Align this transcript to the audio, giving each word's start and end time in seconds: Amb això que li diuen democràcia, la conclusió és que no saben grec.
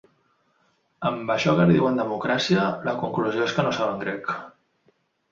Amb 1.09 1.33
això 1.33 1.51
que 1.59 1.67
li 1.71 1.75
diuen 1.75 1.99
democràcia, 2.01 2.63
la 2.87 2.95
conclusió 3.01 3.43
és 3.49 3.53
que 3.59 3.67
no 3.67 3.75
saben 3.81 4.01
grec. 4.05 4.33